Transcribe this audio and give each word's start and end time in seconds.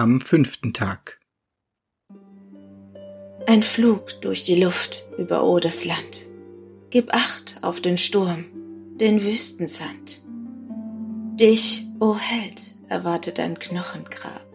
Am 0.00 0.20
fünften 0.20 0.72
Tag. 0.72 1.18
Ein 3.48 3.64
Flug 3.64 4.20
durch 4.20 4.44
die 4.44 4.62
Luft 4.62 5.02
über 5.18 5.42
Odes 5.42 5.84
Land. 5.84 6.28
Gib 6.90 7.12
Acht 7.12 7.56
auf 7.62 7.80
den 7.80 7.98
Sturm, 7.98 8.44
den 9.00 9.24
Wüstensand. 9.24 10.20
Dich, 11.34 11.84
o 11.98 12.10
oh 12.10 12.16
Held, 12.16 12.76
erwartet 12.88 13.40
ein 13.40 13.58
Knochengrab. 13.58 14.46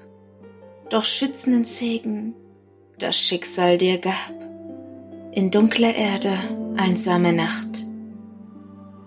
Doch 0.89 1.03
schützenden 1.03 1.65
Segen 1.65 2.35
das 2.97 3.19
Schicksal 3.19 3.77
dir 3.77 3.97
gab. 3.97 4.31
In 5.33 5.51
dunkler 5.51 5.93
Erde 5.93 6.31
einsame 6.77 7.33
Nacht, 7.33 7.83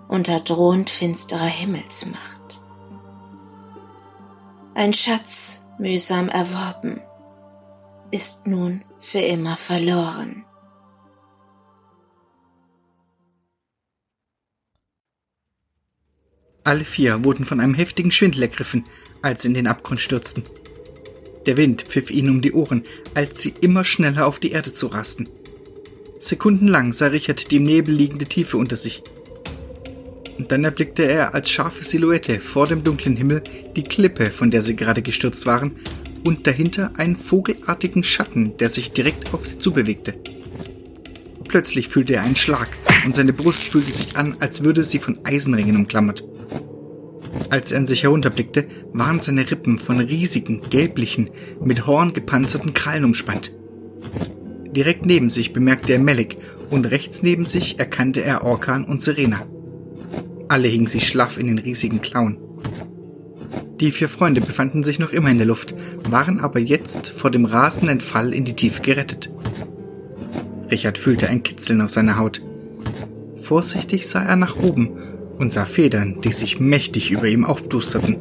unter 0.09 0.41
drohend 0.41 0.91
finsterer 0.91 1.46
Himmelsmacht. 1.46 2.61
Ein 4.75 4.93
Schatz, 4.93 5.62
mühsam 5.79 6.29
erworben, 6.29 7.00
ist 8.11 8.46
nun 8.46 8.84
für 8.98 9.18
immer 9.18 9.57
verloren. 9.57 10.44
Alle 16.64 16.84
vier 16.84 17.25
wurden 17.25 17.44
von 17.44 17.61
einem 17.61 17.75
heftigen 17.75 18.11
Schwindel 18.11 18.43
ergriffen, 18.43 18.84
als 19.22 19.43
sie 19.43 19.48
in 19.48 19.54
den 19.54 19.68
Abgrund 19.68 20.00
stürzten. 20.00 20.43
Der 21.46 21.57
Wind 21.57 21.82
pfiff 21.82 22.11
ihnen 22.11 22.31
um 22.31 22.43
die 22.43 22.53
Ohren, 22.53 22.82
als 23.14 23.40
sie 23.40 23.54
immer 23.61 23.84
schneller 23.84 24.26
auf 24.26 24.40
die 24.40 24.50
Erde 24.50 24.72
zu 24.72 24.89
rasten. 24.89 25.29
Sekundenlang 26.18 26.93
sah 26.93 27.06
Richard 27.06 27.53
die 27.53 27.56
im 27.56 27.62
Nebel 27.62 27.95
liegende 27.95 28.26
Tiefe 28.26 28.56
unter 28.56 28.76
sich. 28.76 29.04
Und 30.39 30.53
dann 30.53 30.64
erblickte 30.64 31.03
er 31.04 31.35
als 31.35 31.50
scharfe 31.50 31.85
Silhouette 31.85 32.41
vor 32.41 32.67
dem 32.67 32.84
dunklen 32.84 33.17
Himmel 33.17 33.42
die 33.75 33.83
Klippe, 33.83 34.31
von 34.31 34.50
der 34.50 34.62
sie 34.62 34.77
gerade 34.77 35.03
gestürzt 35.03 35.47
waren, 35.47 35.72
und 36.25 36.47
dahinter 36.47 36.92
einen 36.97 37.17
vogelartigen 37.17 38.03
Schatten, 38.03 38.57
der 38.59 38.69
sich 38.69 38.92
direkt 38.92 39.33
auf 39.33 39.47
sie 39.47 39.59
zubewegte. 39.59 40.14
Plötzlich 41.48 41.89
fühlte 41.89 42.14
er 42.14 42.23
einen 42.23 42.37
Schlag 42.37 42.69
und 43.05 43.14
seine 43.14 43.33
Brust 43.33 43.62
fühlte 43.62 43.92
sich 43.92 44.17
an, 44.17 44.37
als 44.41 44.64
würde 44.64 44.83
sie 44.83 44.98
von 44.98 45.19
Eisenringen 45.25 45.77
umklammert. 45.77 46.25
Als 47.51 47.70
er 47.70 47.79
an 47.79 47.87
sich 47.87 48.03
herunterblickte, 48.03 48.67
waren 48.92 49.20
seine 49.20 49.48
Rippen 49.48 49.79
von 49.79 50.01
riesigen, 50.01 50.62
gelblichen, 50.69 51.31
mit 51.62 51.87
Horn 51.87 52.12
gepanzerten 52.12 52.75
Krallen 52.75 53.05
umspannt. 53.05 53.53
Direkt 54.73 55.07
neben 55.07 55.31
sich 55.31 55.53
bemerkte 55.53 55.92
er 55.92 55.98
Melik 56.01 56.37
und 56.70 56.91
rechts 56.91 57.23
neben 57.23 57.47
sich 57.47 57.79
erkannte 57.79 58.23
er 58.23 58.45
Orkan 58.45 58.84
und 58.84 59.01
Serena. 59.01 59.47
Alle 60.48 60.69
hingen 60.69 60.86
sie 60.86 61.00
schlaff 61.00 61.39
in 61.39 61.48
den 61.48 61.58
riesigen 61.58 62.00
Klauen. 62.02 62.39
Die 63.80 63.91
vier 63.91 64.08
Freunde 64.08 64.41
befanden 64.41 64.84
sich 64.84 64.98
noch 64.98 65.11
immer 65.11 65.30
in 65.30 65.36
der 65.36 65.47
Luft, 65.47 65.75
waren 66.08 66.41
aber 66.41 66.61
jetzt 66.61 67.11
vor 67.11 67.30
dem 67.30 67.44
rasenden 67.44 68.00
Fall 68.00 68.33
in 68.33 68.44
die 68.44 68.55
Tiefe 68.55 68.80
gerettet. 68.80 69.30
Richard 70.70 70.98
fühlte 70.98 71.28
ein 71.28 71.42
Kitzeln 71.42 71.80
auf 71.80 71.91
seiner 71.91 72.17
Haut. 72.19 72.41
Vorsichtig 73.42 74.08
sah 74.08 74.22
er 74.22 74.36
nach 74.36 74.56
oben 74.56 74.97
und 75.39 75.52
sah 75.52 75.64
Federn, 75.64 76.20
die 76.22 76.33
sich 76.33 76.58
mächtig 76.58 77.11
über 77.11 77.28
ihm 77.28 77.44
aufdusterten. 77.44 78.17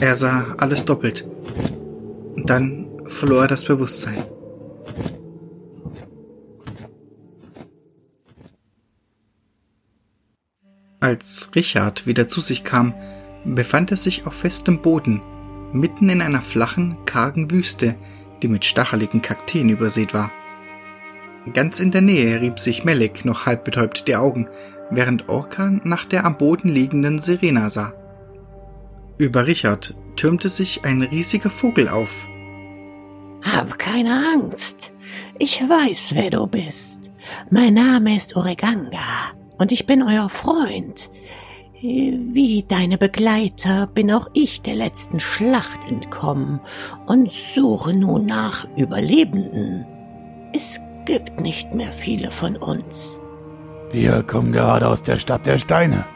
Er 0.00 0.16
sah 0.16 0.54
alles 0.58 0.84
doppelt. 0.84 1.26
Dann 2.36 2.86
verlor 3.06 3.42
er 3.42 3.48
das 3.48 3.64
Bewusstsein. 3.64 4.24
Als 11.06 11.50
Richard 11.54 12.08
wieder 12.08 12.26
zu 12.26 12.40
sich 12.40 12.64
kam, 12.64 12.92
befand 13.44 13.92
er 13.92 13.96
sich 13.96 14.26
auf 14.26 14.34
festem 14.34 14.82
Boden, 14.82 15.22
mitten 15.72 16.08
in 16.08 16.20
einer 16.20 16.42
flachen, 16.42 16.96
kargen 17.06 17.48
Wüste, 17.48 17.94
die 18.42 18.48
mit 18.48 18.64
stacheligen 18.64 19.22
Kakteen 19.22 19.68
übersät 19.68 20.14
war. 20.14 20.32
Ganz 21.54 21.78
in 21.78 21.92
der 21.92 22.00
Nähe 22.00 22.40
rieb 22.40 22.58
sich 22.58 22.82
Melek 22.82 23.24
noch 23.24 23.46
halb 23.46 23.64
betäubt 23.64 24.08
die 24.08 24.16
Augen, 24.16 24.48
während 24.90 25.28
Orkan 25.28 25.80
nach 25.84 26.06
der 26.06 26.24
am 26.24 26.38
Boden 26.38 26.70
liegenden 26.70 27.20
Serena 27.20 27.70
sah. 27.70 27.92
Über 29.16 29.46
Richard 29.46 29.94
türmte 30.16 30.48
sich 30.48 30.84
ein 30.84 31.02
riesiger 31.02 31.50
Vogel 31.50 31.88
auf. 31.88 32.26
Hab 33.42 33.78
keine 33.78 34.26
Angst. 34.34 34.90
Ich 35.38 35.60
weiß, 35.60 36.16
wer 36.16 36.30
du 36.30 36.48
bist. 36.48 36.98
Mein 37.48 37.74
Name 37.74 38.16
ist 38.16 38.34
Oreganga 38.34 39.36
und 39.58 39.72
ich 39.72 39.86
bin 39.86 40.02
euer 40.02 40.28
Freund. 40.28 41.10
Wie 41.80 42.64
deine 42.66 42.96
Begleiter 42.96 43.86
bin 43.86 44.10
auch 44.10 44.28
ich 44.32 44.62
der 44.62 44.74
letzten 44.74 45.20
Schlacht 45.20 45.84
entkommen 45.88 46.60
und 47.06 47.30
suche 47.30 47.94
nun 47.94 48.24
nach 48.24 48.66
Überlebenden. 48.76 49.86
Es 50.54 50.80
gibt 51.04 51.40
nicht 51.40 51.74
mehr 51.74 51.92
viele 51.92 52.30
von 52.30 52.56
uns. 52.56 53.18
Wir 53.92 54.22
kommen 54.22 54.52
gerade 54.52 54.88
aus 54.88 55.02
der 55.02 55.18
Stadt 55.18 55.46
der 55.46 55.58
Steine. 55.58 56.06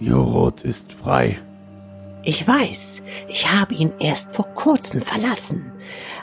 Jorot 0.00 0.62
ist 0.62 0.92
frei. 0.92 1.38
Ich 2.24 2.46
weiß, 2.46 3.02
ich 3.28 3.52
habe 3.52 3.74
ihn 3.74 3.92
erst 3.98 4.32
vor 4.32 4.46
kurzem 4.54 5.02
verlassen, 5.02 5.72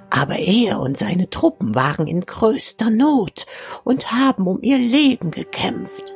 aber 0.09 0.39
er 0.39 0.79
und 0.79 0.97
seine 0.97 1.29
Truppen 1.29 1.75
waren 1.75 2.07
in 2.07 2.21
größter 2.21 2.89
Not 2.89 3.45
und 3.83 4.11
haben 4.11 4.47
um 4.47 4.59
ihr 4.61 4.77
Leben 4.77 5.29
gekämpft. 5.31 6.15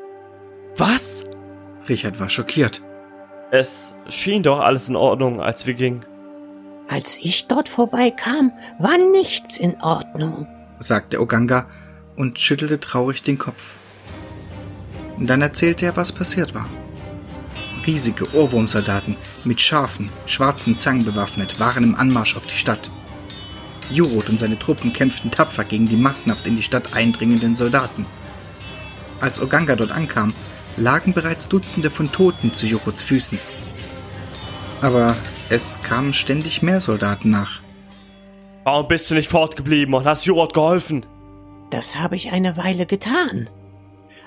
Was? 0.78 1.23
Richard 1.88 2.19
war 2.19 2.29
schockiert. 2.29 2.81
Es 3.51 3.94
schien 4.09 4.41
doch 4.41 4.59
alles 4.59 4.89
in 4.89 4.95
Ordnung, 4.95 5.39
als 5.41 5.67
wir 5.67 5.75
gingen. 5.75 6.06
Als 6.88 7.17
ich 7.22 7.47
dort 7.47 7.69
vorbeikam, 7.69 8.51
war 8.79 8.97
nichts 8.97 9.57
in 9.57 9.79
Ordnung, 9.81 10.47
sagte 10.79 11.22
Oganga 11.22 11.67
und 12.16 12.39
schüttelte 12.39 12.79
traurig 12.79 13.22
den 13.23 13.38
Kopf. 13.38 13.75
Dann 15.19 15.41
erzählte 15.41 15.85
er, 15.85 15.95
was 15.95 16.12
passiert 16.12 16.53
war. 16.56 16.67
Riesige 17.85 18.25
Ohrwurmsoldaten 18.35 19.16
mit 19.45 19.62
scharfen, 19.62 20.09
schwarzen 20.25 20.78
Zangen 20.78 21.06
bewaffnet 21.06 21.59
waren 21.59 21.83
im 21.83 21.95
Anmarsch 21.95 22.35
auf 22.35 22.45
die 22.45 22.57
Stadt. 22.57 22.89
Jurot 23.91 24.29
und 24.29 24.39
seine 24.39 24.57
Truppen 24.57 24.94
kämpften 24.94 25.29
tapfer 25.29 25.66
gegen 25.66 25.85
die 25.85 25.97
massenhaft 25.97 26.47
in 26.47 26.56
die 26.56 26.63
Stadt 26.63 26.95
eindringenden 26.95 27.56
Soldaten. 27.56 28.06
Als 29.19 29.41
Oganga 29.41 29.75
dort 29.75 29.91
ankam, 29.91 30.33
lagen 30.78 31.13
bereits 31.13 31.50
Dutzende 31.50 31.89
von 31.89 32.11
Toten 32.11 32.53
zu 32.53 32.66
Jurots 32.66 33.01
Füßen. 33.01 33.39
Aber 34.81 35.16
es 35.50 35.81
kamen 35.81 36.13
ständig 36.13 36.61
mehr 36.61 36.81
Soldaten 36.81 37.29
nach. 37.29 37.61
Warum 38.63 38.88
bist 38.88 39.09
du 39.09 39.16
nicht 39.16 39.29
fortgeblieben 39.29 39.94
und 39.94 40.06
hast 40.06 40.25
Jurot 40.25 40.53
geholfen? 40.53 41.06
Das 41.69 41.97
habe 41.97 42.16
ich 42.16 42.31
eine 42.31 42.56
Weile 42.56 42.85
getan, 42.85 43.50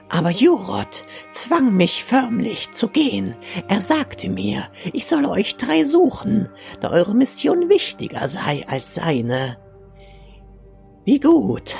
aber 0.09 0.31
Jurot 0.31 1.05
zwang 1.33 1.75
mich 1.75 2.05
förmlich 2.05 2.71
zu 2.73 2.89
gehen. 2.89 3.35
Er 3.69 3.81
sagte 3.81 4.29
mir, 4.29 4.69
ich 4.93 5.07
soll 5.07 5.27
euch 5.27 5.57
drei 5.57 5.85
suchen, 5.85 6.49
da 6.81 6.91
eure 6.91 7.15
Mission 7.15 7.69
wichtiger 7.69 8.29
sei 8.29 8.65
als 8.69 8.95
seine. 8.95 9.59
Wie 11.05 11.21
gut, 11.21 11.77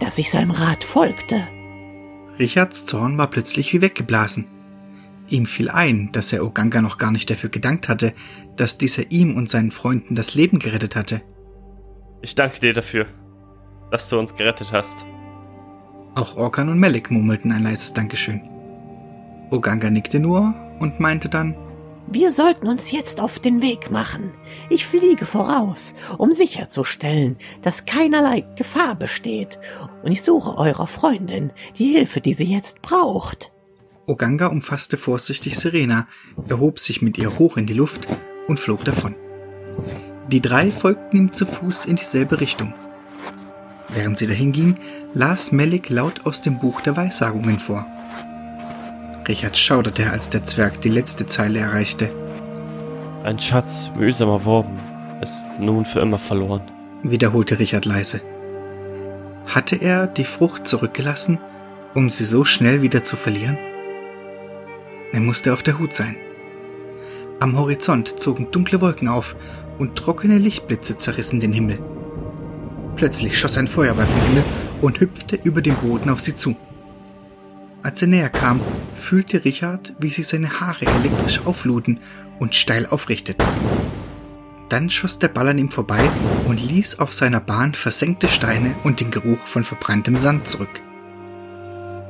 dass 0.00 0.18
ich 0.18 0.30
seinem 0.30 0.50
Rat 0.52 0.84
folgte. 0.84 1.46
Richards 2.38 2.84
Zorn 2.84 3.18
war 3.18 3.28
plötzlich 3.28 3.72
wie 3.72 3.80
weggeblasen. 3.80 4.46
Ihm 5.28 5.46
fiel 5.46 5.68
ein, 5.68 6.10
dass 6.12 6.32
er 6.32 6.44
Oganga 6.44 6.80
noch 6.80 6.96
gar 6.96 7.10
nicht 7.10 7.28
dafür 7.28 7.50
gedankt 7.50 7.88
hatte, 7.88 8.14
dass 8.56 8.78
dieser 8.78 9.10
ihm 9.10 9.36
und 9.36 9.50
seinen 9.50 9.72
Freunden 9.72 10.14
das 10.14 10.34
Leben 10.34 10.58
gerettet 10.58 10.96
hatte. 10.96 11.20
Ich 12.22 12.34
danke 12.34 12.60
dir 12.60 12.72
dafür, 12.72 13.06
dass 13.90 14.08
du 14.08 14.18
uns 14.18 14.34
gerettet 14.34 14.72
hast. 14.72 15.04
Auch 16.14 16.36
Orkan 16.36 16.68
und 16.68 16.78
Melik 16.78 17.10
murmelten 17.10 17.52
ein 17.52 17.62
leises 17.62 17.92
Dankeschön. 17.92 18.40
Oganga 19.50 19.90
nickte 19.90 20.18
nur 20.18 20.54
und 20.80 21.00
meinte 21.00 21.28
dann, 21.28 21.54
wir 22.10 22.30
sollten 22.30 22.66
uns 22.66 22.90
jetzt 22.90 23.20
auf 23.20 23.38
den 23.38 23.60
Weg 23.60 23.90
machen. 23.90 24.32
Ich 24.70 24.86
fliege 24.86 25.26
voraus, 25.26 25.94
um 26.16 26.32
sicherzustellen, 26.34 27.36
dass 27.62 27.86
keinerlei 27.86 28.44
Gefahr 28.56 28.94
besteht, 28.94 29.58
und 30.02 30.12
ich 30.12 30.22
suche 30.22 30.56
eurer 30.56 30.86
Freundin 30.86 31.52
die 31.76 31.92
Hilfe, 31.92 32.20
die 32.20 32.34
sie 32.34 32.44
jetzt 32.44 32.82
braucht. 32.82 33.52
Oganga 34.06 34.46
umfasste 34.46 34.96
vorsichtig 34.96 35.58
Serena, 35.58 36.08
erhob 36.48 36.78
sich 36.78 37.02
mit 37.02 37.18
ihr 37.18 37.38
hoch 37.38 37.56
in 37.56 37.66
die 37.66 37.74
Luft 37.74 38.08
und 38.46 38.58
flog 38.58 38.84
davon. 38.84 39.14
Die 40.30 40.40
drei 40.40 40.70
folgten 40.70 41.16
ihm 41.16 41.32
zu 41.32 41.46
Fuß 41.46 41.84
in 41.84 41.96
dieselbe 41.96 42.40
Richtung. 42.40 42.72
Während 43.88 44.18
sie 44.18 44.26
dahin 44.26 44.52
ging, 44.52 44.74
las 45.14 45.52
Melik 45.52 45.88
laut 45.88 46.26
aus 46.26 46.42
dem 46.42 46.58
Buch 46.58 46.80
der 46.80 46.96
Weissagungen 46.96 47.58
vor. 47.58 47.86
Richard 49.28 49.58
schauderte, 49.58 50.10
als 50.10 50.30
der 50.30 50.44
Zwerg 50.44 50.80
die 50.80 50.88
letzte 50.88 51.26
Zeile 51.26 51.58
erreichte. 51.58 52.10
Ein 53.24 53.38
Schatz, 53.38 53.90
mühsam 53.94 54.30
erworben, 54.30 54.78
ist 55.20 55.46
nun 55.60 55.84
für 55.84 56.00
immer 56.00 56.18
verloren, 56.18 56.62
wiederholte 57.02 57.58
Richard 57.58 57.84
leise. 57.84 58.22
Hatte 59.46 59.76
er 59.76 60.06
die 60.06 60.24
Frucht 60.24 60.66
zurückgelassen, 60.66 61.38
um 61.94 62.08
sie 62.08 62.24
so 62.24 62.44
schnell 62.44 62.80
wieder 62.80 63.04
zu 63.04 63.16
verlieren? 63.16 63.58
Er 65.12 65.20
musste 65.20 65.52
auf 65.52 65.62
der 65.62 65.78
Hut 65.78 65.92
sein. 65.92 66.16
Am 67.40 67.58
Horizont 67.58 68.18
zogen 68.18 68.50
dunkle 68.50 68.80
Wolken 68.80 69.08
auf 69.08 69.36
und 69.78 69.96
trockene 69.96 70.38
Lichtblitze 70.38 70.96
zerrissen 70.96 71.40
den 71.40 71.52
Himmel. 71.52 71.78
Plötzlich 72.96 73.38
schoss 73.38 73.58
ein 73.58 73.68
Feuerball 73.68 74.06
vom 74.06 74.22
Himmel 74.22 74.44
und 74.80 75.00
hüpfte 75.00 75.38
über 75.44 75.60
den 75.60 75.76
Boden 75.76 76.10
auf 76.10 76.20
sie 76.20 76.34
zu. 76.34 76.56
Als 77.82 78.02
er 78.02 78.08
näher 78.08 78.28
kam, 78.28 78.60
fühlte 78.96 79.44
Richard, 79.44 79.94
wie 79.98 80.10
sich 80.10 80.26
seine 80.26 80.60
Haare 80.60 80.86
elektrisch 80.86 81.40
aufluden 81.46 82.00
und 82.38 82.54
steil 82.54 82.86
aufrichteten. 82.86 83.46
Dann 84.68 84.90
schoss 84.90 85.18
der 85.18 85.28
Ball 85.28 85.48
an 85.48 85.58
ihm 85.58 85.70
vorbei 85.70 86.00
und 86.46 86.60
ließ 86.60 86.98
auf 86.98 87.12
seiner 87.14 87.40
Bahn 87.40 87.74
versenkte 87.74 88.28
Steine 88.28 88.74
und 88.84 89.00
den 89.00 89.10
Geruch 89.10 89.46
von 89.46 89.64
verbranntem 89.64 90.18
Sand 90.18 90.48
zurück. 90.48 90.80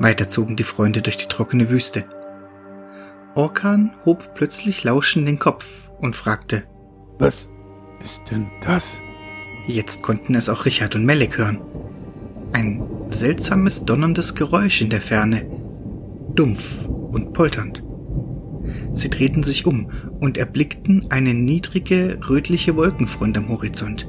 Weiter 0.00 0.28
zogen 0.28 0.56
die 0.56 0.64
Freunde 0.64 1.02
durch 1.02 1.16
die 1.16 1.28
trockene 1.28 1.70
Wüste. 1.70 2.04
Orkan 3.34 3.94
hob 4.04 4.34
plötzlich 4.34 4.82
lauschend 4.84 5.28
den 5.28 5.38
Kopf 5.38 5.66
und 5.98 6.16
fragte, 6.16 6.64
Was 7.18 7.48
ist 8.02 8.22
denn 8.30 8.48
das? 8.64 8.84
Jetzt 9.66 10.02
konnten 10.02 10.34
es 10.34 10.48
auch 10.48 10.64
Richard 10.64 10.94
und 10.94 11.04
Melek 11.04 11.38
hören. 11.38 11.60
Ein 12.52 12.82
seltsames, 13.10 13.84
donnerndes 13.84 14.34
Geräusch 14.34 14.80
in 14.80 14.90
der 14.90 15.00
Ferne, 15.00 15.46
dumpf 16.38 16.86
und 16.86 17.32
polternd. 17.32 17.82
Sie 18.92 19.10
drehten 19.10 19.42
sich 19.42 19.66
um 19.66 19.90
und 20.20 20.38
erblickten 20.38 21.06
eine 21.10 21.34
niedrige, 21.34 22.18
rötliche 22.28 22.76
Wolkenfront 22.76 23.36
am 23.36 23.48
Horizont. 23.48 24.08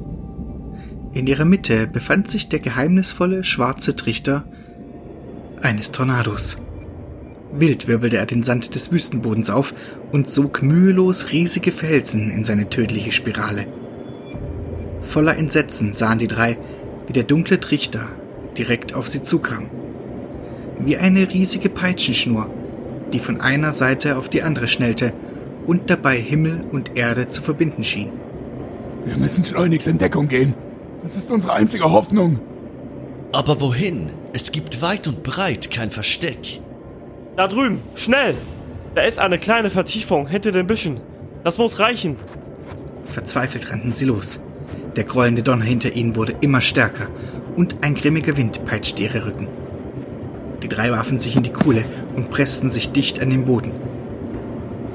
In 1.14 1.26
ihrer 1.26 1.46
Mitte 1.46 1.88
befand 1.88 2.30
sich 2.30 2.50
der 2.50 2.60
geheimnisvolle, 2.60 3.44
schwarze 3.44 3.96
Trichter 3.96 4.46
eines 5.62 5.92
Tornados. 5.92 6.58
Wild 7.52 7.88
wirbelte 7.88 8.18
er 8.18 8.28
den 8.28 8.44
Sand 8.44 8.76
des 8.76 8.92
Wüstenbodens 8.92 9.50
auf 9.50 9.74
und 10.12 10.30
sog 10.30 10.62
mühelos 10.62 11.32
riesige 11.32 11.72
Felsen 11.72 12.30
in 12.30 12.44
seine 12.44 12.70
tödliche 12.70 13.12
Spirale. 13.12 13.66
Voller 15.02 15.36
Entsetzen 15.38 15.94
sahen 15.94 16.20
die 16.20 16.28
drei, 16.28 16.60
wie 17.08 17.14
der 17.14 17.24
dunkle 17.24 17.60
Trichter 17.60 18.08
direkt 18.56 18.94
auf 18.94 19.08
sie 19.08 19.24
zukam. 19.24 19.79
Wie 20.80 20.98
eine 20.98 21.30
riesige 21.30 21.70
Peitschenschnur, 21.70 22.50
die 23.12 23.20
von 23.20 23.42
einer 23.42 23.74
Seite 23.74 24.18
auf 24.18 24.30
die 24.30 24.44
andere 24.44 24.68
schnellte 24.68 25.14
und 25.68 25.90
dabei 25.90 26.16
Himmel 26.18 26.62
und 26.72 26.98
Erde 26.98 27.30
zu 27.30 27.42
verbinden 27.42 27.84
schien. 27.84 28.10
Wir 29.06 29.18
müssen 29.18 29.44
schleunigst 29.44 29.88
in 29.88 29.98
Deckung 29.98 30.28
gehen. 30.28 30.54
Das 31.04 31.16
ist 31.16 31.32
unsere 31.32 31.54
einzige 31.54 31.92
Hoffnung. 31.92 32.40
Aber 33.32 33.62
wohin? 33.62 34.10
Es 34.34 34.52
gibt 34.52 34.82
weit 34.82 35.08
und 35.08 35.24
breit 35.24 35.72
kein 35.72 35.92
Versteck. 35.92 36.62
Da 37.36 37.48
drüben, 37.48 37.82
schnell! 37.96 38.36
Da 38.96 39.02
ist 39.04 39.20
eine 39.20 39.38
kleine 39.38 39.70
Vertiefung 39.70 40.28
hinter 40.28 40.52
den 40.52 40.68
Büschen. 40.68 41.00
Das 41.44 41.58
muss 41.58 41.80
reichen. 41.80 42.16
Verzweifelt 43.06 43.72
rannten 43.72 43.94
sie 43.94 44.06
los. 44.06 44.40
Der 44.96 45.04
grollende 45.04 45.44
Donner 45.44 45.66
hinter 45.66 45.94
ihnen 45.94 46.16
wurde 46.16 46.36
immer 46.42 46.62
stärker 46.62 47.08
und 47.56 47.78
ein 47.82 47.96
grimmiger 47.96 48.36
Wind 48.38 48.66
peitschte 48.66 49.04
ihre 49.04 49.26
Rücken. 49.26 49.48
Die 50.64 50.70
drei 50.70 50.92
warfen 50.92 51.20
sich 51.20 51.36
in 51.36 51.44
die 51.44 51.54
Kuhle 51.54 51.86
und 52.16 52.30
pressten 52.30 52.70
sich 52.70 52.92
dicht 52.92 53.22
an 53.22 53.30
den 53.30 53.46
Boden. 53.46 53.72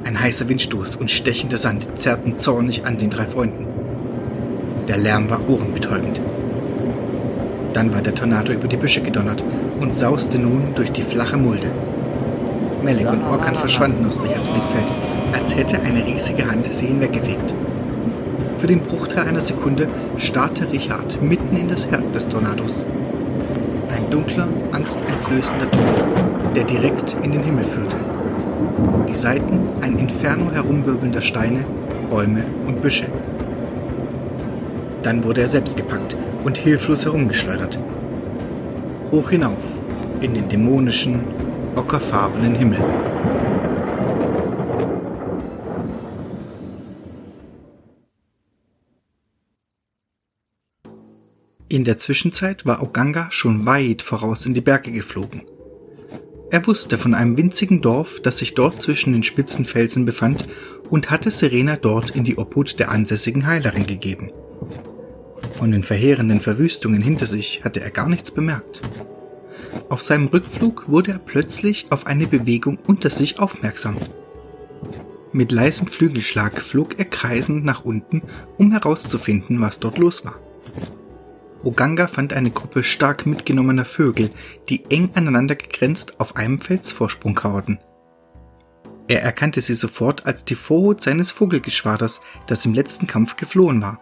Ein 0.05 0.21
heißer 0.21 0.49
Windstoß 0.49 0.97
und 0.97 1.11
stechender 1.11 1.57
Sand 1.57 1.99
zerrten 1.99 2.37
zornig 2.37 2.85
an 2.85 2.99
den 2.99 3.11
drei 3.11 3.25
Freunden. 3.25 3.67
Der 4.89 4.99
Lärm 4.99 5.31
war 5.31 5.41
ohrenbetäubend. 5.49 6.21
Dann 7.73 7.93
war 7.95 8.03
der 8.03 8.15
Tornado 8.15 8.53
über 8.53 8.69
die 8.69 8.77
Büsche 8.77 9.01
gedonnert 9.01 9.43
und 9.81 9.95
sauste 9.95 10.39
nun 10.39 10.75
durch 10.75 10.93
die 10.93 11.03
flache 11.03 11.39
Mulde. 11.39 11.71
Melek 12.83 13.11
und 13.11 13.25
Orkan 13.25 13.57
verschwanden 13.57 14.07
aus 14.07 14.21
Richards 14.23 14.47
Blickfeld, 14.47 14.87
als 15.33 15.57
hätte 15.57 15.81
eine 15.81 16.05
riesige 16.05 16.49
Hand 16.49 16.69
sie 16.73 16.87
hinweggefegt. 16.87 17.55
Für 18.59 18.67
den 18.67 18.81
Bruchteil 18.81 19.27
einer 19.27 19.41
Sekunde 19.41 19.89
starrte 20.19 20.71
Richard 20.71 21.21
mitten 21.23 21.57
in 21.57 21.69
das 21.69 21.91
Herz 21.91 22.11
des 22.11 22.29
Tornados. 22.29 22.85
Dunkler, 24.15 24.47
angsteinflößender 24.71 25.69
Tunnel, 25.73 26.53
der 26.55 26.63
direkt 26.63 27.17
in 27.25 27.33
den 27.33 27.43
Himmel 27.43 27.65
führte. 27.65 27.97
Die 29.09 29.13
Seiten 29.13 29.71
ein 29.81 29.99
Inferno 29.99 30.53
herumwirbelnder 30.53 31.21
Steine, 31.21 31.65
Bäume 32.11 32.45
und 32.65 32.81
Büsche. 32.81 33.07
Dann 35.03 35.25
wurde 35.25 35.41
er 35.41 35.49
selbst 35.49 35.77
gepackt 35.77 36.17
und 36.45 36.57
hilflos 36.57 37.05
herumgeschleudert. 37.05 37.81
Hoch 39.11 39.31
hinauf 39.31 39.59
in 40.21 40.35
den 40.35 40.49
dämonischen, 40.49 41.25
ockerfarbenen 41.75 42.55
Himmel. 42.55 42.79
In 51.75 51.83
der 51.83 51.99
Zwischenzeit 51.99 52.67
war 52.67 52.85
Oganga 52.85 53.33
schon 53.33 53.67
weit 53.67 54.03
voraus 54.03 54.47
in 54.47 54.55
die 54.55 54.61
Berge 54.61 54.93
geflogen. 54.93 55.43
Er 56.53 56.65
wusste 56.69 56.99
von 56.99 57.15
einem 57.15 57.37
winzigen 57.37 57.81
Dorf, 57.81 58.21
das 58.21 58.39
sich 58.39 58.55
dort 58.55 58.81
zwischen 58.81 59.13
den 59.13 59.25
spitzen 59.25 59.67
Felsen 59.67 60.05
befand, 60.05 60.47
und 60.89 61.11
hatte 61.11 61.33
Serena 61.33 61.75
dort 61.75 62.11
in 62.11 62.23
die 62.23 62.39
Obhut 62.39 62.79
der 62.79 62.93
ansässigen 62.93 63.49
Heilerin 63.49 63.89
gegeben. 63.89 64.31
Von 65.55 65.73
den 65.73 65.83
verheerenden 65.83 66.41
Verwüstungen 66.41 67.03
hinter 67.03 67.27
sich 67.27 67.65
hatte 67.65 67.81
er 67.81 67.91
gar 67.91 68.09
nichts 68.09 68.31
bemerkt. 68.31 68.81
Auf 69.89 70.01
seinem 70.01 70.29
Rückflug 70.29 70.89
wurde 70.89 71.11
er 71.11 71.19
plötzlich 71.19 71.89
auf 71.91 72.07
eine 72.07 72.29
Bewegung 72.29 72.79
unter 72.87 73.11
sich 73.11 73.41
aufmerksam. 73.41 73.97
Mit 75.33 75.51
leisem 75.51 75.89
Flügelschlag 75.89 76.63
flog 76.63 77.01
er 77.01 77.07
kreisend 77.07 77.65
nach 77.65 77.85
unten, 77.85 78.23
um 78.59 78.71
herauszufinden, 78.71 79.61
was 79.61 79.81
dort 79.81 79.99
los 79.99 80.25
war. 80.25 80.39
Oganga 81.65 82.07
fand 82.07 82.33
eine 82.33 82.51
Gruppe 82.51 82.85
stark 82.85 83.27
mitgenommener 83.27 83.85
Vögel, 83.85 84.31
die 84.69 84.85
eng 84.91 85.11
aneinander 85.15 85.55
gegrenzt 85.55 86.21
auf 86.21 86.37
einem 86.37 86.61
Felsvorsprung 86.61 87.35
kauerten. 87.35 87.79
Er 89.09 89.23
erkannte 89.23 89.61
sie 89.61 89.75
sofort 89.75 90.27
als 90.27 90.45
die 90.45 90.55
Vorhut 90.55 91.01
seines 91.01 91.31
Vogelgeschwaders, 91.31 92.21
das 92.47 92.65
im 92.65 92.75
letzten 92.75 93.07
Kampf 93.07 93.37
geflohen 93.37 93.83
war. 93.83 94.01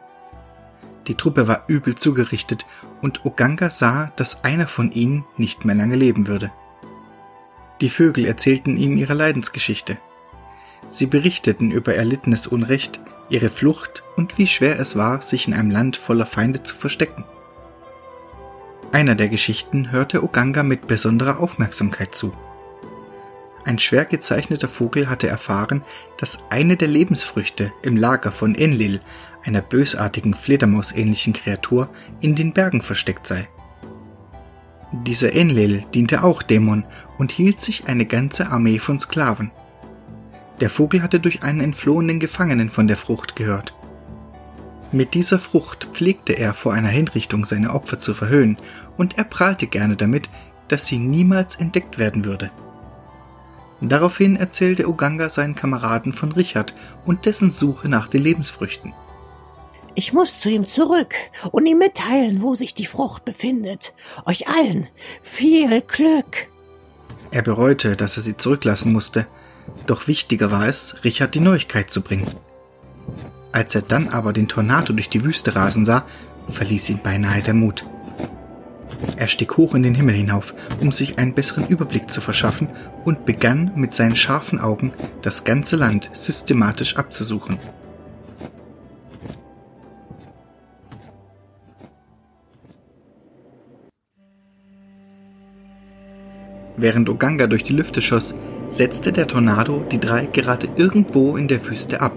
Die 1.08 1.16
Truppe 1.16 1.48
war 1.48 1.64
übel 1.66 1.96
zugerichtet 1.96 2.66
und 3.00 3.24
Oganga 3.24 3.70
sah, 3.70 4.12
dass 4.16 4.44
einer 4.44 4.68
von 4.68 4.92
ihnen 4.92 5.24
nicht 5.36 5.64
mehr 5.64 5.74
lange 5.74 5.96
leben 5.96 6.28
würde. 6.28 6.52
Die 7.80 7.90
Vögel 7.90 8.26
erzählten 8.26 8.76
ihm 8.76 8.96
ihre 8.96 9.14
Leidensgeschichte. 9.14 9.98
Sie 10.88 11.06
berichteten 11.06 11.72
über 11.72 11.94
erlittenes 11.94 12.46
Unrecht, 12.46 13.00
ihre 13.28 13.50
Flucht 13.50 14.04
und 14.16 14.38
wie 14.38 14.46
schwer 14.46 14.78
es 14.78 14.94
war, 14.94 15.22
sich 15.22 15.48
in 15.48 15.54
einem 15.54 15.70
Land 15.70 15.96
voller 15.96 16.26
Feinde 16.26 16.62
zu 16.62 16.76
verstecken. 16.76 17.24
Einer 18.92 19.14
der 19.14 19.30
Geschichten 19.30 19.90
hörte 19.90 20.22
Oganga 20.22 20.62
mit 20.62 20.86
besonderer 20.86 21.40
Aufmerksamkeit 21.40 22.14
zu. 22.14 22.34
Ein 23.64 23.78
schwer 23.78 24.04
gezeichneter 24.04 24.68
Vogel 24.68 25.08
hatte 25.08 25.28
erfahren, 25.28 25.82
dass 26.18 26.40
eine 26.50 26.76
der 26.76 26.88
Lebensfrüchte 26.88 27.72
im 27.82 27.96
Lager 27.96 28.32
von 28.32 28.54
Enlil, 28.54 29.00
einer 29.44 29.62
bösartigen 29.62 30.34
Fledermausähnlichen 30.34 31.32
Kreatur, 31.32 31.88
in 32.20 32.34
den 32.34 32.52
Bergen 32.52 32.82
versteckt 32.82 33.26
sei. 33.26 33.48
Dieser 34.92 35.32
Enlil 35.32 35.84
diente 35.94 36.22
auch 36.22 36.42
Dämon 36.42 36.84
und 37.16 37.32
hielt 37.32 37.60
sich 37.60 37.86
eine 37.86 38.04
ganze 38.04 38.48
Armee 38.48 38.78
von 38.78 38.98
Sklaven. 38.98 39.52
Der 40.60 40.68
Vogel 40.68 41.02
hatte 41.02 41.18
durch 41.18 41.42
einen 41.42 41.60
entflohenen 41.60 42.20
Gefangenen 42.20 42.68
von 42.68 42.88
der 42.88 42.98
Frucht 42.98 43.36
gehört. 43.36 43.74
Mit 44.94 45.14
dieser 45.14 45.38
Frucht 45.38 45.88
pflegte 45.92 46.34
er 46.34 46.52
vor 46.52 46.74
einer 46.74 46.90
Hinrichtung 46.90 47.46
seine 47.46 47.70
Opfer 47.70 47.98
zu 47.98 48.12
verhöhnen 48.12 48.58
und 48.96 49.18
er 49.18 49.24
prahlte 49.24 49.66
gerne 49.66 49.96
damit, 49.96 50.28
dass 50.68 50.86
sie 50.86 50.98
niemals 50.98 51.56
entdeckt 51.56 51.98
werden 51.98 52.24
würde. 52.24 52.50
Daraufhin 53.80 54.36
erzählte 54.36 54.88
Uganga 54.88 55.28
seinen 55.28 55.56
Kameraden 55.56 56.12
von 56.12 56.32
Richard 56.32 56.72
und 57.04 57.26
dessen 57.26 57.50
Suche 57.50 57.88
nach 57.88 58.06
den 58.06 58.22
Lebensfrüchten. 58.22 58.94
Ich 59.94 60.12
muss 60.12 60.40
zu 60.40 60.48
ihm 60.48 60.66
zurück 60.66 61.14
und 61.50 61.66
ihm 61.66 61.78
mitteilen, 61.78 62.40
wo 62.42 62.54
sich 62.54 62.74
die 62.74 62.86
Frucht 62.86 63.24
befindet. 63.24 63.92
Euch 64.24 64.48
allen 64.48 64.88
viel 65.22 65.82
Glück. 65.82 66.48
Er 67.32 67.42
bereute, 67.42 67.96
dass 67.96 68.16
er 68.16 68.22
sie 68.22 68.36
zurücklassen 68.36 68.92
musste, 68.92 69.26
doch 69.86 70.06
wichtiger 70.06 70.50
war 70.50 70.66
es, 70.66 70.96
Richard 71.04 71.34
die 71.34 71.40
Neuigkeit 71.40 71.90
zu 71.90 72.02
bringen. 72.02 72.28
Als 73.52 73.74
er 73.74 73.82
dann 73.82 74.08
aber 74.08 74.32
den 74.32 74.48
Tornado 74.48 74.92
durch 74.92 75.08
die 75.08 75.24
Wüste 75.24 75.54
rasen 75.56 75.84
sah, 75.84 76.04
verließ 76.48 76.88
ihn 76.90 77.00
beinahe 77.02 77.42
der 77.42 77.54
Mut. 77.54 77.84
Er 79.16 79.28
stieg 79.28 79.56
hoch 79.56 79.74
in 79.74 79.82
den 79.82 79.94
Himmel 79.94 80.14
hinauf, 80.14 80.54
um 80.80 80.92
sich 80.92 81.18
einen 81.18 81.34
besseren 81.34 81.66
Überblick 81.66 82.10
zu 82.10 82.20
verschaffen 82.20 82.68
und 83.04 83.24
begann 83.24 83.72
mit 83.74 83.92
seinen 83.92 84.16
scharfen 84.16 84.58
Augen 84.58 84.92
das 85.22 85.44
ganze 85.44 85.76
Land 85.76 86.10
systematisch 86.12 86.96
abzusuchen. 86.96 87.58
Während 96.76 97.08
Oganga 97.08 97.46
durch 97.46 97.62
die 97.62 97.74
Lüfte 97.74 98.02
schoss, 98.02 98.34
setzte 98.66 99.12
der 99.12 99.28
Tornado 99.28 99.84
die 99.92 100.00
drei 100.00 100.26
gerade 100.26 100.68
irgendwo 100.76 101.36
in 101.36 101.46
der 101.46 101.64
Wüste 101.64 102.00
ab. 102.00 102.12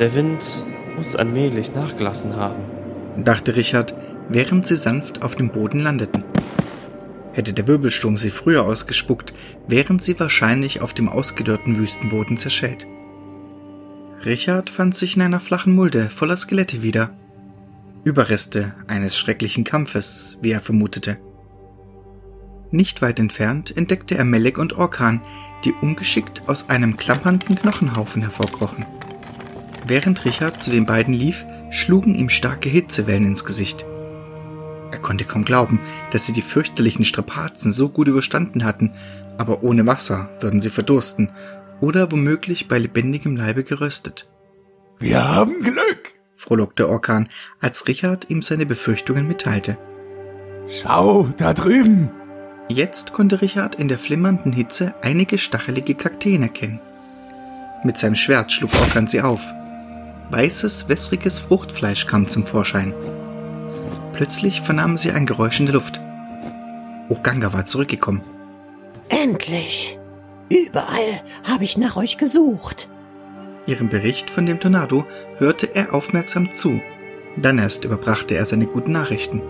Der 0.00 0.12
Wind 0.12 0.44
muss 0.96 1.16
allmählich 1.16 1.74
nachgelassen 1.74 2.36
haben. 2.36 2.62
dachte 3.16 3.56
Richard, 3.56 3.94
während 4.32 4.66
sie 4.66 4.76
sanft 4.76 5.22
auf 5.22 5.36
dem 5.36 5.50
Boden 5.50 5.80
landeten. 5.80 6.24
Hätte 7.32 7.52
der 7.52 7.66
Wirbelsturm 7.66 8.18
sie 8.18 8.30
früher 8.30 8.64
ausgespuckt, 8.64 9.32
wären 9.66 9.98
sie 9.98 10.18
wahrscheinlich 10.18 10.82
auf 10.82 10.94
dem 10.94 11.08
ausgedörrten 11.08 11.78
Wüstenboden 11.78 12.36
zerschellt. 12.36 12.86
Richard 14.24 14.70
fand 14.70 14.94
sich 14.94 15.16
in 15.16 15.22
einer 15.22 15.40
flachen 15.40 15.74
Mulde 15.74 16.08
voller 16.08 16.36
Skelette 16.36 16.82
wieder. 16.82 17.10
Überreste 18.04 18.74
eines 18.86 19.16
schrecklichen 19.16 19.64
Kampfes, 19.64 20.38
wie 20.42 20.52
er 20.52 20.60
vermutete. 20.60 21.18
Nicht 22.70 23.02
weit 23.02 23.18
entfernt 23.18 23.76
entdeckte 23.76 24.16
er 24.16 24.24
Melek 24.24 24.58
und 24.58 24.72
Orkan, 24.74 25.20
die 25.64 25.72
ungeschickt 25.72 26.42
aus 26.46 26.70
einem 26.70 26.96
klampernden 26.96 27.56
Knochenhaufen 27.56 28.22
hervorkrochen. 28.22 28.86
Während 29.86 30.24
Richard 30.24 30.62
zu 30.62 30.70
den 30.70 30.86
beiden 30.86 31.12
lief, 31.12 31.44
schlugen 31.70 32.14
ihm 32.14 32.28
starke 32.28 32.68
Hitzewellen 32.68 33.26
ins 33.26 33.44
Gesicht. 33.44 33.84
Er 34.92 34.98
konnte 34.98 35.24
kaum 35.24 35.44
glauben, 35.44 35.80
dass 36.10 36.26
sie 36.26 36.32
die 36.32 36.42
fürchterlichen 36.42 37.04
Strapazen 37.04 37.72
so 37.72 37.88
gut 37.88 38.08
überstanden 38.08 38.64
hatten, 38.64 38.92
aber 39.38 39.64
ohne 39.64 39.86
Wasser 39.86 40.28
würden 40.40 40.60
sie 40.60 40.70
verdursten 40.70 41.32
oder 41.80 42.12
womöglich 42.12 42.68
bei 42.68 42.78
lebendigem 42.78 43.34
Leibe 43.34 43.64
geröstet. 43.64 44.30
Wir 44.98 45.26
haben 45.28 45.62
Glück. 45.62 46.12
frohlockte 46.36 46.88
Orkan, 46.88 47.28
als 47.60 47.88
Richard 47.88 48.28
ihm 48.28 48.42
seine 48.42 48.66
Befürchtungen 48.66 49.26
mitteilte. 49.26 49.78
Schau, 50.68 51.28
da 51.38 51.54
drüben. 51.54 52.10
Jetzt 52.68 53.12
konnte 53.12 53.40
Richard 53.42 53.76
in 53.76 53.88
der 53.88 53.98
flimmernden 53.98 54.52
Hitze 54.52 54.94
einige 55.02 55.38
stachelige 55.38 55.94
Kakteen 55.94 56.42
erkennen. 56.42 56.80
Mit 57.84 57.98
seinem 57.98 58.14
Schwert 58.14 58.52
schlug 58.52 58.70
Orkan 58.74 59.06
sie 59.06 59.22
auf. 59.22 59.40
Weißes, 60.30 60.88
wässriges 60.88 61.40
Fruchtfleisch 61.40 62.06
kam 62.06 62.28
zum 62.28 62.46
Vorschein. 62.46 62.94
Plötzlich 64.22 64.60
vernahmen 64.60 64.96
sie 64.96 65.10
ein 65.10 65.26
Geräusch 65.26 65.58
in 65.58 65.66
der 65.66 65.74
Luft. 65.74 66.00
Oganga 67.08 67.52
war 67.52 67.66
zurückgekommen. 67.66 68.22
Endlich! 69.08 69.98
Überall 70.48 71.24
habe 71.42 71.64
ich 71.64 71.76
nach 71.76 71.96
euch 71.96 72.18
gesucht. 72.18 72.88
Ihrem 73.66 73.88
Bericht 73.88 74.30
von 74.30 74.46
dem 74.46 74.60
Tornado 74.60 75.04
hörte 75.38 75.74
er 75.74 75.92
aufmerksam 75.92 76.52
zu. 76.52 76.80
Dann 77.36 77.58
erst 77.58 77.84
überbrachte 77.84 78.36
er 78.36 78.44
seine 78.44 78.66
guten 78.66 78.92
Nachrichten. 78.92 79.42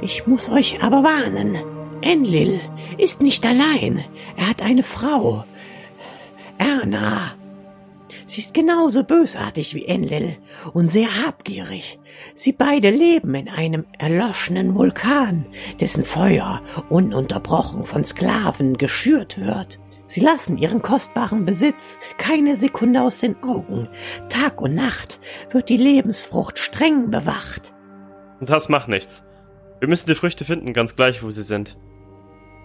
Ich 0.00 0.26
muss 0.26 0.48
euch 0.48 0.82
aber 0.82 1.04
warnen. 1.04 1.58
Enlil 2.00 2.58
ist 2.96 3.20
nicht 3.20 3.44
allein. 3.44 4.02
Er 4.38 4.48
hat 4.48 4.62
eine 4.62 4.82
Frau. 4.82 5.44
Erna. 6.56 7.34
Sie 8.28 8.42
ist 8.42 8.52
genauso 8.52 9.04
bösartig 9.04 9.74
wie 9.74 9.86
Enlil 9.86 10.36
und 10.74 10.92
sehr 10.92 11.26
habgierig. 11.26 11.98
Sie 12.34 12.52
beide 12.52 12.90
leben 12.90 13.34
in 13.34 13.48
einem 13.48 13.86
erloschenen 13.98 14.74
Vulkan, 14.74 15.46
dessen 15.80 16.04
Feuer 16.04 16.60
ununterbrochen 16.90 17.86
von 17.86 18.04
Sklaven 18.04 18.76
geschürt 18.76 19.40
wird. 19.40 19.80
Sie 20.04 20.20
lassen 20.20 20.58
ihren 20.58 20.82
kostbaren 20.82 21.46
Besitz 21.46 21.98
keine 22.18 22.54
Sekunde 22.54 23.00
aus 23.00 23.20
den 23.20 23.42
Augen. 23.42 23.88
Tag 24.28 24.60
und 24.60 24.74
Nacht 24.74 25.20
wird 25.50 25.70
die 25.70 25.78
Lebensfrucht 25.78 26.58
streng 26.58 27.10
bewacht. 27.10 27.72
Das 28.42 28.68
macht 28.68 28.88
nichts. 28.88 29.26
Wir 29.80 29.88
müssen 29.88 30.06
die 30.06 30.14
Früchte 30.14 30.44
finden, 30.44 30.74
ganz 30.74 30.96
gleich, 30.96 31.22
wo 31.22 31.30
sie 31.30 31.42
sind. 31.42 31.78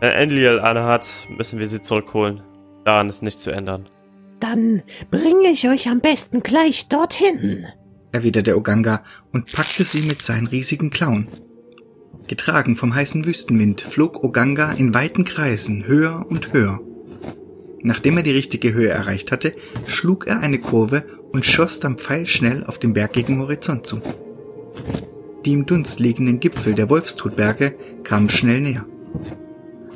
Wenn 0.01 0.11
Enlil 0.11 0.59
eine 0.59 0.83
hat, 0.83 1.07
müssen 1.29 1.59
wir 1.59 1.67
sie 1.67 1.81
zurückholen. 1.81 2.43
Daran 2.83 3.07
ist 3.07 3.23
nichts 3.23 3.41
zu 3.41 3.51
ändern. 3.51 3.87
Dann 4.43 4.81
bringe 5.09 5.51
ich 5.53 5.69
euch 5.69 5.87
am 5.87 6.01
besten 6.01 6.41
gleich 6.41 6.89
dorthin. 6.89 7.65
erwiderte 8.11 8.57
Oganga 8.57 9.01
und 9.31 9.49
packte 9.49 9.85
sie 9.85 10.01
mit 10.01 10.21
seinen 10.21 10.47
riesigen 10.47 10.89
Klauen. 10.89 11.29
Getragen 12.27 12.75
vom 12.75 12.93
heißen 12.93 13.25
Wüstenwind 13.25 13.79
flog 13.79 14.21
Oganga 14.21 14.73
in 14.73 14.93
weiten 14.93 15.23
Kreisen 15.23 15.87
höher 15.87 16.25
und 16.29 16.51
höher. 16.51 16.81
Nachdem 17.83 18.17
er 18.17 18.23
die 18.23 18.31
richtige 18.31 18.73
Höhe 18.73 18.89
erreicht 18.89 19.31
hatte, 19.31 19.55
schlug 19.85 20.27
er 20.27 20.41
eine 20.41 20.59
Kurve 20.59 21.05
und 21.31 21.45
schoss 21.45 21.79
dann 21.79 21.97
pfeilschnell 21.97 22.65
auf 22.65 22.79
den 22.79 22.91
bergigen 22.91 23.39
Horizont 23.39 23.87
zu. 23.87 24.01
Die 25.45 25.53
im 25.53 25.65
Dunst 25.65 26.01
liegenden 26.01 26.41
Gipfel 26.41 26.73
der 26.73 26.89
Wolfstutberge 26.89 27.77
kamen 28.03 28.27
schnell 28.27 28.59
näher. 28.59 28.85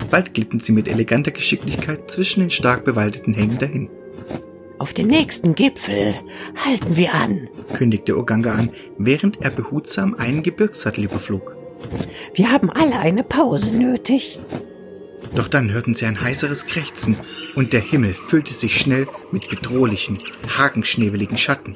Bald 0.10 0.34
glitten 0.34 0.62
sie 0.62 0.72
mit 0.72 0.88
eleganter 0.88 1.32
Geschicklichkeit 1.32 2.10
zwischen 2.10 2.39
den 2.39 2.50
stark 2.50 2.86
bewaldeten 2.86 3.34
Hängen 3.34 3.58
dahin, 3.58 3.89
Auf 4.79 4.93
dem 4.93 5.07
nächsten 5.07 5.55
Gipfel 5.55 6.13
halten 6.63 6.96
wir 6.96 7.13
an. 7.13 7.50
kündigte 7.74 8.17
Oganga 8.17 8.53
an, 8.53 8.69
während 8.98 9.41
er 9.41 9.50
behutsam 9.50 10.15
einen 10.15 10.43
Gebirgssattel 10.43 11.05
überflog. 11.05 11.55
Wir 12.36 12.51
haben 12.51 12.69
alle 12.69 13.00
eine 13.00 13.24
Pause 13.24 13.75
nötig. 13.75 14.39
Doch 15.36 15.48
dann 15.48 15.72
hörten 15.72 15.96
sie 15.96 16.05
ein 16.05 16.22
heiseres 16.22 16.67
Krächzen 16.67 17.17
und 17.55 17.74
der 17.74 17.81
Himmel 17.81 18.13
füllte 18.13 18.53
sich 18.53 18.77
schnell 18.77 19.07
mit 19.31 19.50
bedrohlichen, 19.50 20.19
hakenschnebeligen 20.57 21.38
Schatten. 21.38 21.75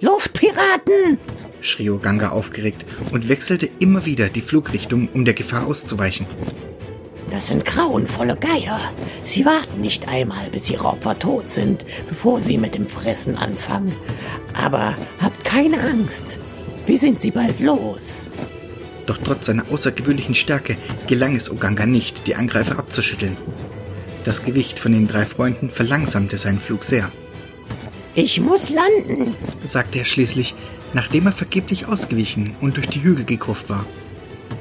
Luftpiraten! 0.00 1.18
schrie 1.60 1.90
Oganga 1.90 2.30
aufgeregt 2.30 2.84
und 3.10 3.28
wechselte 3.28 3.68
immer 3.78 4.06
wieder 4.06 4.28
die 4.28 4.40
Flugrichtung, 4.40 5.08
um 5.12 5.24
der 5.24 5.34
Gefahr 5.34 5.66
auszuweichen. 5.66 6.26
Das 7.30 7.46
sind 7.46 7.64
grauenvolle 7.64 8.36
Geier. 8.36 8.80
Sie 9.24 9.44
warten 9.44 9.80
nicht 9.80 10.08
einmal, 10.08 10.48
bis 10.50 10.68
ihre 10.68 10.84
Opfer 10.84 11.18
tot 11.18 11.50
sind, 11.50 11.86
bevor 12.08 12.40
sie 12.40 12.58
mit 12.58 12.74
dem 12.74 12.86
Fressen 12.86 13.36
anfangen. 13.36 13.94
Aber 14.54 14.96
habt 15.20 15.44
keine 15.44 15.80
Angst. 15.80 16.38
Wir 16.86 16.98
sind 16.98 17.22
sie 17.22 17.30
bald 17.30 17.60
los. 17.60 18.28
Doch 19.06 19.18
trotz 19.24 19.46
seiner 19.46 19.64
außergewöhnlichen 19.70 20.34
Stärke 20.34 20.76
gelang 21.06 21.34
es 21.36 21.50
Oganga 21.50 21.86
nicht, 21.86 22.26
die 22.26 22.34
Angreifer 22.34 22.78
abzuschütteln. 22.78 23.36
Das 24.24 24.44
Gewicht 24.44 24.78
von 24.78 24.92
den 24.92 25.08
drei 25.08 25.26
Freunden 25.26 25.70
verlangsamte 25.70 26.38
seinen 26.38 26.60
Flug 26.60 26.84
sehr, 26.84 27.10
Ich 28.14 28.40
muss 28.40 28.68
landen. 28.68 29.34
sagte 29.64 29.98
er 29.98 30.04
schließlich, 30.04 30.54
nachdem 30.92 31.26
er 31.26 31.32
vergeblich 31.32 31.86
ausgewichen 31.86 32.54
und 32.60 32.76
durch 32.76 32.88
die 32.88 33.02
Hügel 33.02 33.24
gekurft 33.24 33.70
war. 33.70 33.86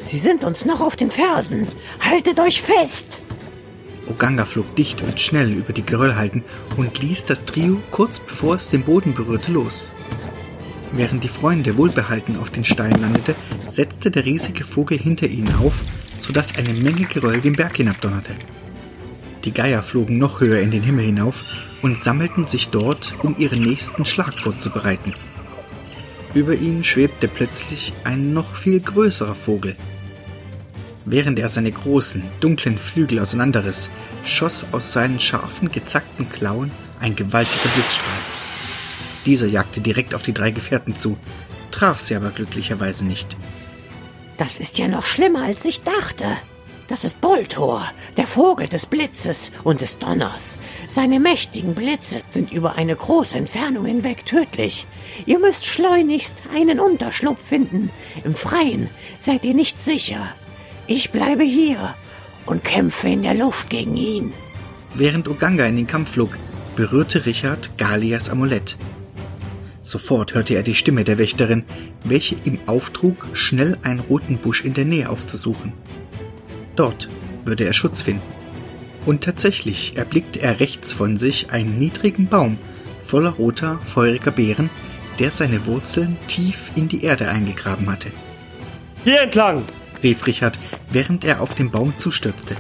Sie 0.10 0.20
sind 0.20 0.44
uns 0.44 0.66
noch 0.66 0.82
auf 0.82 0.96
den 0.96 1.12
Fersen. 1.12 1.68
Haltet 2.00 2.40
euch 2.40 2.62
fest. 2.62 3.22
Oganga 4.08 4.46
flog 4.46 4.76
dicht 4.76 5.02
und 5.02 5.20
schnell 5.20 5.52
über 5.52 5.74
die 5.74 5.86
Geröllhalden 5.86 6.44
und 6.78 7.02
ließ 7.02 7.26
das 7.26 7.46
Trio 7.46 7.80
kurz 7.92 8.20
bevor 8.20 8.56
es 8.56 8.70
den 8.70 8.84
Boden 8.84 9.14
berührte 9.14 9.52
los. 9.52 9.92
Während 10.92 11.24
die 11.24 11.30
Freunde 11.30 11.78
wohlbehalten 11.78 12.38
auf 12.38 12.50
den 12.50 12.66
Stein 12.66 13.00
landete, 13.00 13.36
setzte 13.68 14.12
der 14.12 14.26
riesige 14.26 14.66
Vogel 14.66 14.98
hinter 14.98 15.28
ihnen 15.28 15.54
auf, 15.56 15.76
sodass 16.18 16.58
eine 16.58 16.74
Menge 16.74 17.06
Geröll 17.06 17.40
den 17.40 17.54
Berg 17.54 17.78
hinabdonnerte. 17.78 18.36
Die 19.46 19.54
Geier 19.54 19.82
flogen 19.82 20.18
noch 20.18 20.42
höher 20.42 20.60
in 20.60 20.72
den 20.72 20.84
Himmel 20.84 21.06
hinauf 21.06 21.44
und 21.82 22.00
sammelten 22.00 22.46
sich 22.46 22.70
dort, 22.70 23.16
um 23.24 23.36
ihren 23.38 23.62
nächsten 23.62 24.06
Schlag 24.06 24.40
vorzubereiten. 24.40 25.16
Über 26.34 26.56
ihnen 26.56 26.84
schwebte 26.84 27.28
plötzlich 27.28 27.94
ein 28.04 28.34
noch 28.34 28.56
viel 28.56 28.80
größerer 28.80 29.36
Vogel. 29.36 29.76
Während 31.06 31.40
er 31.40 31.50
seine 31.50 31.72
großen, 31.72 32.24
dunklen 32.40 32.78
Flügel 32.78 33.20
auseinanderriss, 33.20 33.90
schoss 34.24 34.66
aus 34.72 34.94
seinen 34.94 35.20
scharfen, 35.20 35.72
gezackten 35.72 36.30
Klauen 36.30 36.72
ein 37.00 37.16
gewaltiger 37.16 37.70
Blitzstrahl. 37.76 38.12
Dieser 39.26 39.48
jagte 39.48 39.82
direkt 39.82 40.16
auf 40.16 40.22
die 40.22 40.34
drei 40.34 40.52
Gefährten 40.52 40.98
zu, 40.98 41.18
traf 41.72 42.00
sie 42.00 42.16
aber 42.16 42.30
glücklicherweise 42.30 43.06
nicht. 43.06 43.36
Das 44.38 44.58
ist 44.58 44.78
ja 44.78 44.88
noch 44.88 45.06
schlimmer, 45.06 45.44
als 45.44 45.66
ich 45.66 45.82
dachte. 45.82 46.26
Das 46.92 47.06
ist 47.06 47.22
Boltor, 47.22 47.90
der 48.18 48.28
Vogel 48.28 48.68
des 48.68 48.86
Blitzes 48.86 49.54
und 49.64 49.80
des 49.80 49.98
Donners. 49.98 50.58
Seine 50.90 51.22
mächtigen 51.22 51.74
Blitze 51.74 52.18
sind 52.28 52.52
über 52.52 52.76
eine 52.76 52.94
große 52.94 53.38
Entfernung 53.38 53.86
hinweg 53.86 54.26
tödlich. 54.26 54.86
Ihr 55.26 55.40
müsst 55.40 55.66
schleunigst 55.66 56.36
einen 56.54 56.82
Unterschlupf 56.82 57.42
finden. 57.42 57.92
Im 58.26 58.36
Freien 58.36 58.90
seid 59.22 59.46
ihr 59.46 59.54
nicht 59.54 59.82
sicher. 59.82 60.34
Ich 60.86 61.12
bleibe 61.12 61.44
hier 61.44 61.96
und 62.46 62.66
kämpfe 62.66 63.08
in 63.08 63.24
der 63.24 63.36
Luft 63.36 63.70
gegen 63.70 63.96
ihn. 63.96 64.34
Während 64.94 65.30
Oganga 65.30 65.66
in 65.68 65.78
den 65.78 65.88
Kampf 65.88 66.12
flog, 66.12 66.38
berührte 66.76 67.26
Richard 67.26 67.78
Galias 67.78 68.30
Amulett. 68.30 68.76
Sofort 69.82 70.34
hörte 70.34 70.56
er 70.56 70.64
die 70.64 70.76
Stimme 70.76 71.06
der 71.06 71.18
Wächterin, 71.18 71.64
welche 72.04 72.36
ihm 72.44 72.60
auftrug, 72.66 73.30
schnell 73.32 73.78
einen 73.82 74.02
roten 74.02 74.40
Busch 74.40 74.66
in 74.66 74.74
der 74.74 74.84
Nähe 74.84 75.10
aufzusuchen. 75.10 75.72
Dort 76.82 77.10
würde 77.46 77.66
er 77.66 77.74
Schutz 77.74 78.02
finden. 78.02 78.24
Und 79.06 79.24
tatsächlich 79.24 79.98
erblickte 79.98 80.42
er 80.42 80.60
rechts 80.60 80.94
von 80.94 81.16
sich 81.16 81.52
einen 81.52 81.78
niedrigen 81.78 82.26
Baum 82.26 82.58
voller 83.06 83.30
roter, 83.30 83.80
feuriger 83.86 84.32
Beeren, 84.32 84.72
der 85.20 85.30
seine 85.30 85.68
Wurzeln 85.68 86.18
tief 86.26 86.72
in 86.76 86.88
die 86.88 87.04
Erde 87.04 87.30
eingegraben 87.30 87.88
hatte, 87.88 88.12
Hier 89.04 89.22
entlang! 89.22 89.62
rief 90.02 90.26
Richard, 90.26 90.58
während 90.90 91.24
er 91.24 91.42
auf 91.42 91.54
den 91.54 91.70
Baum 91.70 91.98
zustürzte. 91.98 92.56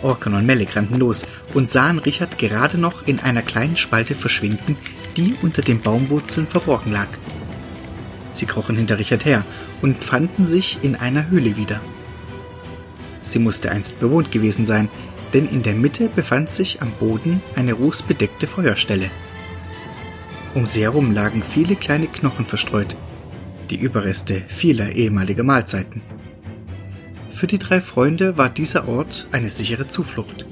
Orkan 0.00 0.32
und 0.32 0.46
Melek 0.46 0.74
rannten 0.74 0.96
los 0.96 1.26
und 1.52 1.70
sahen 1.70 1.98
Richard 1.98 2.38
gerade 2.38 2.78
noch 2.78 3.06
in 3.06 3.20
einer 3.20 3.42
kleinen 3.42 3.76
Spalte 3.76 4.14
verschwinden, 4.14 4.78
die 5.18 5.34
unter 5.42 5.60
den 5.60 5.82
Baumwurzeln 5.82 6.46
verborgen 6.46 6.90
lag. 6.90 7.08
Sie 8.30 8.46
krochen 8.46 8.76
hinter 8.76 8.98
Richard 8.98 9.26
her 9.26 9.44
und 9.82 10.02
fanden 10.04 10.46
sich 10.46 10.78
in 10.80 10.96
einer 10.96 11.28
Höhle 11.28 11.58
wieder. 11.58 11.82
Sie 13.22 13.38
musste 13.38 13.70
einst 13.70 14.00
bewohnt 14.00 14.32
gewesen 14.32 14.66
sein, 14.66 14.88
denn 15.32 15.48
in 15.48 15.62
der 15.62 15.74
Mitte 15.74 16.08
befand 16.08 16.50
sich 16.50 16.82
am 16.82 16.90
Boden 16.92 17.42
eine 17.54 17.74
rußbedeckte 17.74 18.46
Feuerstelle. 18.46 19.10
Um 20.54 20.66
sie 20.66 20.82
herum 20.82 21.12
lagen 21.12 21.42
viele 21.42 21.76
kleine 21.76 22.08
Knochen 22.08 22.44
verstreut, 22.44 22.96
die 23.70 23.76
Überreste 23.76 24.42
vieler 24.48 24.90
ehemaliger 24.92 25.44
Mahlzeiten. 25.44 26.02
Für 27.30 27.46
die 27.46 27.58
drei 27.58 27.80
Freunde 27.80 28.36
war 28.36 28.48
dieser 28.48 28.88
Ort 28.88 29.28
eine 29.30 29.48
sichere 29.48 29.88
Zuflucht. 29.88 30.44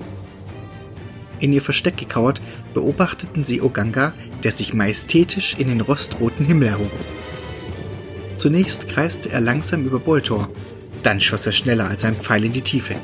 In 1.40 1.52
ihr 1.52 1.62
Versteck 1.62 1.96
gekauert, 1.96 2.40
beobachteten 2.74 3.44
sie 3.44 3.60
Oganga, 3.60 4.12
der 4.42 4.52
sich 4.52 4.74
majestätisch 4.74 5.56
in 5.58 5.68
den 5.68 5.80
rostroten 5.80 6.46
Himmel 6.46 6.68
erhob. 6.68 6.92
Zunächst 8.36 8.88
kreiste 8.88 9.30
er 9.30 9.40
langsam 9.40 9.84
über 9.84 9.98
Boltor, 9.98 10.48
dann 11.08 11.20
schoss 11.20 11.46
er 11.46 11.52
schneller 11.52 11.88
als 11.88 12.04
ein 12.04 12.16
Pfeil 12.16 12.44
in 12.44 12.52
die 12.52 12.60
Tiefe. 12.60 12.94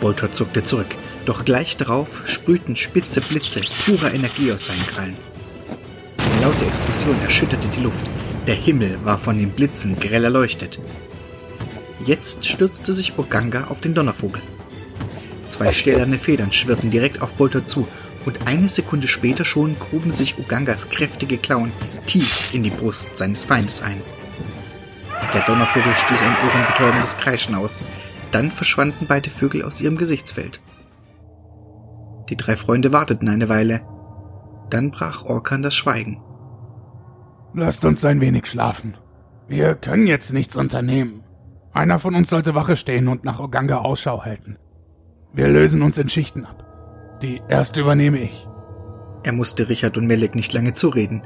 Boltor 0.00 0.32
zuckte 0.32 0.64
zurück, 0.64 0.86
doch 1.26 1.44
gleich 1.44 1.76
darauf 1.76 2.22
sprühten 2.24 2.76
spitze 2.76 3.20
Blitze 3.20 3.60
purer 3.60 4.14
Energie 4.14 4.50
aus 4.50 4.68
seinen 4.68 4.86
Krallen. 4.86 5.16
Eine 6.16 6.40
laute 6.46 6.64
Explosion 6.64 7.20
erschütterte 7.22 7.68
die 7.76 7.82
Luft. 7.82 8.06
Der 8.46 8.54
Himmel 8.54 8.96
war 9.04 9.18
von 9.18 9.38
den 9.38 9.50
Blitzen 9.50 10.00
grell 10.00 10.24
erleuchtet. 10.24 10.78
Jetzt 12.06 12.46
stürzte 12.46 12.94
sich 12.94 13.18
Oganga 13.18 13.64
auf 13.64 13.82
den 13.82 13.92
Donnervogel. 13.92 14.40
Zwei 15.48 15.74
stählerne 15.74 16.18
Federn 16.18 16.52
schwirrten 16.52 16.90
direkt 16.90 17.20
auf 17.20 17.34
Bolter 17.34 17.66
zu 17.66 17.86
und 18.24 18.46
eine 18.46 18.70
Sekunde 18.70 19.08
später 19.08 19.44
schon 19.44 19.78
gruben 19.78 20.10
sich 20.10 20.38
Ugangas 20.38 20.88
kräftige 20.88 21.36
Klauen 21.36 21.70
tief 22.06 22.54
in 22.54 22.62
die 22.62 22.70
Brust 22.70 23.14
seines 23.14 23.44
Feindes 23.44 23.82
ein. 23.82 24.00
Der 25.34 25.42
Donnervogel 25.42 25.92
stieß 25.92 26.22
ein 26.22 26.36
ohrenbetäubendes 26.48 27.16
Kreischen 27.18 27.56
aus. 27.56 27.82
Dann 28.30 28.50
verschwanden 28.50 29.06
beide 29.08 29.30
Vögel 29.30 29.64
aus 29.64 29.80
ihrem 29.80 29.96
Gesichtsfeld. 29.96 30.60
Die 32.28 32.36
drei 32.36 32.56
Freunde 32.56 32.92
warteten 32.92 33.28
eine 33.28 33.48
Weile. 33.48 33.80
Dann 34.70 34.90
brach 34.90 35.24
Orkan 35.24 35.62
das 35.62 35.74
Schweigen. 35.74 36.22
Lasst 37.52 37.84
uns 37.84 38.04
ein 38.04 38.20
wenig 38.20 38.46
schlafen. 38.46 38.96
Wir 39.48 39.74
können 39.74 40.06
jetzt 40.06 40.32
nichts 40.32 40.56
unternehmen. 40.56 41.22
Einer 41.72 41.98
von 41.98 42.14
uns 42.14 42.30
sollte 42.30 42.54
Wache 42.54 42.76
stehen 42.76 43.08
und 43.08 43.24
nach 43.24 43.40
Oganga 43.40 43.78
Ausschau 43.78 44.24
halten. 44.24 44.56
Wir 45.32 45.48
lösen 45.48 45.82
uns 45.82 45.98
in 45.98 46.08
Schichten 46.08 46.46
ab. 46.46 46.64
Die 47.22 47.42
erste 47.48 47.80
übernehme 47.80 48.18
ich. 48.18 48.48
Er 49.24 49.32
musste 49.32 49.68
Richard 49.68 49.96
und 49.96 50.06
Melek 50.06 50.34
nicht 50.34 50.52
lange 50.52 50.74
zureden. 50.74 51.22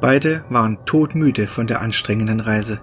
Beide 0.00 0.44
waren 0.48 0.84
todmüde 0.84 1.46
von 1.46 1.66
der 1.66 1.80
anstrengenden 1.80 2.40
Reise. 2.40 2.80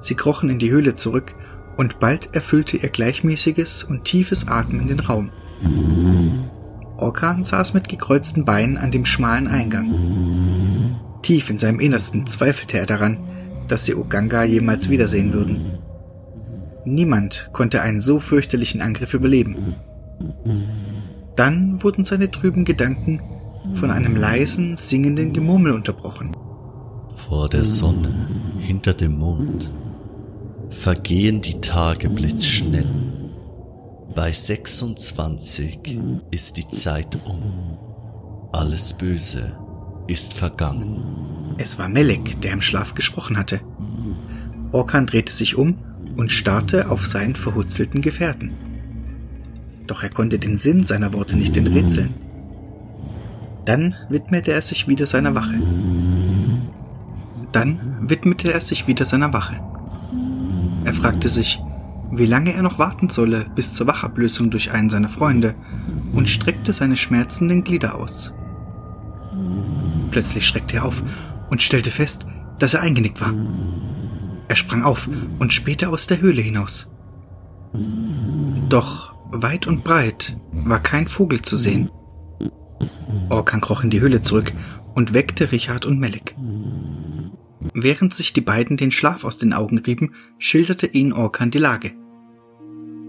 Sie 0.00 0.14
krochen 0.14 0.50
in 0.50 0.58
die 0.58 0.70
Höhle 0.70 0.94
zurück 0.96 1.34
und 1.76 2.00
bald 2.00 2.34
erfüllte 2.34 2.76
ihr 2.76 2.88
gleichmäßiges 2.88 3.84
und 3.84 4.04
tiefes 4.04 4.48
Atmen 4.48 4.88
den 4.88 5.00
Raum. 5.00 5.30
Orkan 6.96 7.44
saß 7.44 7.74
mit 7.74 7.88
gekreuzten 7.88 8.44
Beinen 8.44 8.76
an 8.76 8.90
dem 8.90 9.04
schmalen 9.04 9.46
Eingang. 9.46 9.94
Tief 11.22 11.48
in 11.50 11.58
seinem 11.58 11.80
Innersten 11.80 12.26
zweifelte 12.26 12.78
er 12.78 12.86
daran, 12.86 13.18
dass 13.68 13.84
sie 13.84 13.94
Oganga 13.94 14.44
jemals 14.44 14.88
wiedersehen 14.90 15.32
würden. 15.32 15.78
Niemand 16.84 17.50
konnte 17.52 17.82
einen 17.82 18.00
so 18.00 18.18
fürchterlichen 18.18 18.80
Angriff 18.80 19.14
überleben. 19.14 19.74
Dann 21.36 21.82
wurden 21.82 22.04
seine 22.04 22.30
trüben 22.30 22.64
Gedanken 22.64 23.22
von 23.78 23.90
einem 23.90 24.16
leisen, 24.16 24.76
singenden 24.76 25.32
Gemurmel 25.32 25.72
unterbrochen. 25.72 26.36
Vor 27.14 27.48
der 27.48 27.64
Sonne, 27.64 28.28
hinter 28.58 28.94
dem 28.94 29.18
Mond, 29.18 29.70
vergehen 30.70 31.42
die 31.42 31.60
Tage 31.60 32.08
blitzschnell. 32.08 32.86
Bei 34.14 34.32
26 34.32 35.78
ist 36.30 36.56
die 36.56 36.68
Zeit 36.68 37.18
um. 37.24 37.78
Alles 38.52 38.94
Böse 38.94 39.52
ist 40.06 40.34
vergangen. 40.34 41.54
Es 41.58 41.78
war 41.78 41.88
Melek, 41.88 42.40
der 42.40 42.52
im 42.52 42.62
Schlaf 42.62 42.94
gesprochen 42.94 43.36
hatte. 43.36 43.60
Orkan 44.72 45.06
drehte 45.06 45.32
sich 45.32 45.56
um 45.56 45.78
und 46.16 46.32
starrte 46.32 46.90
auf 46.90 47.06
seinen 47.06 47.36
verhutzelten 47.36 48.00
Gefährten. 48.00 48.52
Doch 49.86 50.02
er 50.02 50.10
konnte 50.10 50.38
den 50.38 50.58
Sinn 50.58 50.84
seiner 50.84 51.12
Worte 51.12 51.36
nicht 51.36 51.56
enträtseln. 51.56 52.14
Dann 53.64 53.94
widmete 54.08 54.52
er 54.52 54.62
sich 54.62 54.88
wieder 54.88 55.06
seiner 55.06 55.34
Wache. 55.34 55.60
Dann 57.52 57.96
widmete 58.00 58.52
er 58.52 58.60
sich 58.60 58.86
wieder 58.86 59.04
seiner 59.04 59.32
Wache. 59.32 59.60
Er 60.84 60.94
fragte 60.94 61.28
sich, 61.28 61.60
wie 62.12 62.26
lange 62.26 62.52
er 62.52 62.62
noch 62.62 62.78
warten 62.78 63.08
solle 63.08 63.46
bis 63.54 63.72
zur 63.72 63.86
Wachablösung 63.86 64.50
durch 64.50 64.72
einen 64.72 64.90
seiner 64.90 65.08
Freunde 65.08 65.54
und 66.12 66.28
streckte 66.28 66.72
seine 66.72 66.96
schmerzenden 66.96 67.62
Glieder 67.64 67.94
aus. 67.94 68.32
Plötzlich 70.10 70.46
schreckte 70.46 70.76
er 70.76 70.84
auf 70.84 71.02
und 71.50 71.62
stellte 71.62 71.90
fest, 71.90 72.26
dass 72.58 72.74
er 72.74 72.82
eingenickt 72.82 73.20
war. 73.20 73.32
Er 74.48 74.56
sprang 74.56 74.82
auf 74.82 75.08
und 75.38 75.52
spähte 75.52 75.88
aus 75.88 76.08
der 76.08 76.20
Höhle 76.20 76.42
hinaus. 76.42 76.90
Doch 78.68 79.14
weit 79.30 79.66
und 79.68 79.84
breit 79.84 80.36
war 80.52 80.80
kein 80.80 81.06
Vogel 81.06 81.42
zu 81.42 81.56
sehen. 81.56 81.90
Orkan 83.28 83.60
kroch 83.60 83.84
in 83.84 83.90
die 83.90 84.00
Höhle 84.00 84.22
zurück 84.22 84.52
und 84.94 85.14
weckte 85.14 85.52
Richard 85.52 85.86
und 85.86 86.00
Melek. 86.00 86.34
Während 87.74 88.14
sich 88.14 88.32
die 88.32 88.40
beiden 88.40 88.76
den 88.76 88.90
Schlaf 88.90 89.24
aus 89.24 89.38
den 89.38 89.52
Augen 89.52 89.78
rieben, 89.78 90.14
schilderte 90.38 90.86
ihnen 90.86 91.12
Orkan 91.12 91.50
die 91.50 91.58
Lage. 91.58 91.92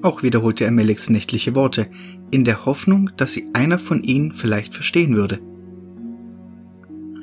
Auch 0.02 0.24
wiederholte 0.24 0.66
er 0.66 0.72
Meleks 0.72 1.10
nächtliche 1.10 1.56
Worte, 1.56 1.90
in 2.32 2.44
der 2.44 2.66
Hoffnung, 2.66 3.12
dass 3.18 3.34
sie 3.34 3.50
einer 3.54 3.80
von 3.80 4.04
ihnen 4.04 4.32
vielleicht 4.32 4.74
verstehen 4.74 5.16
würde. 5.16 5.40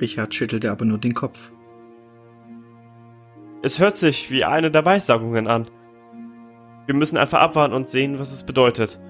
Richard 0.00 0.34
schüttelte 0.34 0.70
aber 0.70 0.84
nur 0.84 0.98
den 0.98 1.14
Kopf. 1.14 1.50
Es 3.62 3.78
hört 3.78 3.96
sich 3.96 4.30
wie 4.30 4.44
eine 4.44 4.70
der 4.70 4.84
Weissagungen 4.84 5.48
an. 5.48 5.68
Wir 6.86 6.94
müssen 6.94 7.18
einfach 7.18 7.40
abwarten 7.40 7.74
und 7.74 7.88
sehen, 7.88 8.18
was 8.18 8.32
es 8.32 8.46
bedeutet. 8.46 9.00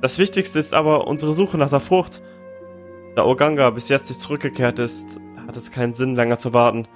Das 0.00 0.18
Wichtigste 0.18 0.58
ist 0.58 0.72
aber 0.72 1.06
unsere 1.06 1.34
Suche 1.34 1.58
nach 1.58 1.68
der 1.68 1.80
Frucht. 1.80 2.22
Da 3.14 3.24
Oganga 3.24 3.70
bis 3.70 3.88
jetzt 3.88 4.08
nicht 4.08 4.20
zurückgekehrt 4.20 4.78
ist, 4.78 5.20
hat 5.46 5.56
es 5.56 5.70
keinen 5.70 5.94
Sinn, 5.94 6.16
länger 6.16 6.38
zu 6.38 6.54
warten. 6.54 6.88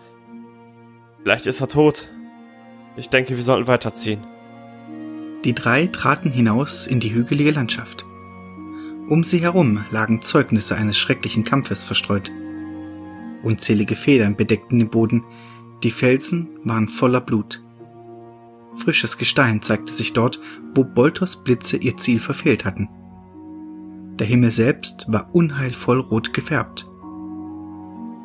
Vielleicht 1.25 1.47
ist 1.47 1.63
er 1.63 1.69
tot. 1.69 2.11
Ich 2.97 3.09
denke, 3.09 3.35
wir 3.35 3.43
sollten 3.43 3.67
weiterziehen. 3.67 4.21
Die 5.43 5.55
drei 5.55 5.87
traten 5.87 6.31
hinaus 6.31 6.87
in 6.87 7.01
die 7.01 7.15
hügelige 7.15 7.51
Landschaft. 7.51 8.05
Um 9.09 9.25
sie 9.25 9.39
herum 9.39 9.85
lagen 9.91 10.21
Zeugnisse 10.21 10.77
eines 10.77 10.99
schrecklichen 10.99 11.43
Kampfes 11.43 11.83
verstreut. 11.83 12.31
Unzählige 13.43 13.97
Federn 13.97 14.37
bedeckten 14.37 14.79
den 14.79 14.91
Boden, 14.91 15.25
die 15.83 15.91
Felsen 15.91 16.49
waren 16.63 16.91
voller 16.91 17.23
Blut. 17.23 17.63
Frisches 18.77 19.17
Gestein 19.17 19.63
zeigte 19.63 19.95
sich 19.95 20.13
dort, 20.13 20.41
wo 20.75 20.85
Bolters 20.85 21.43
Blitze 21.43 21.79
ihr 21.79 21.97
Ziel 21.97 22.21
verfehlt 22.21 22.67
hatten. 22.67 22.91
Der 24.19 24.27
Himmel 24.27 24.51
selbst 24.51 25.07
war 25.09 25.35
unheilvoll 25.35 26.01
rot 26.01 26.35
gefärbt. 26.35 26.87